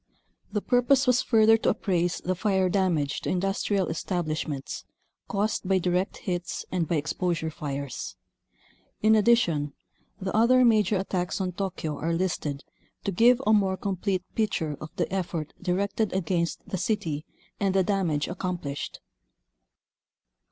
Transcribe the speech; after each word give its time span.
The 0.51 0.63
purpose 0.63 1.05
was 1.05 1.21
further 1.21 1.57
to 1.57 1.69
appraise 1.69 2.21
the 2.25 2.33
fire 2.33 2.69
damage 2.69 3.21
to 3.21 3.29
indus 3.29 3.61
trial 3.61 3.87
establishments 3.87 4.83
caused 5.27 5.67
by 5.69 5.77
direct 5.77 6.17
hits 6.25 6.65
and 6.71 6.87
by 6.87 6.95
exposure 6.95 7.51
fires. 7.51 8.15
In 9.03 9.13
addition, 9.15 9.73
the 10.19 10.35
other 10.35 10.65
major 10.65 10.97
attacks 10.97 11.39
on 11.39 11.51
Tokyo 11.51 11.99
are 11.99 12.13
listed 12.15 12.63
to 13.03 13.11
give 13.11 13.39
a 13.45 13.53
more 13.53 13.77
com 13.77 13.95
plete 13.95 14.23
picture 14.33 14.75
of 14.81 14.89
the 14.95 15.05
effort 15.13 15.53
directed 15.61 16.13
against 16.13 16.67
the 16.67 16.79
city 16.79 17.23
and 17.59 17.75
the 17.75 17.83
damage 17.83 18.27
accomplished. 18.27 19.01